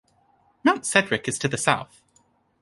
[0.63, 2.01] Mount Sedgwick is to the south.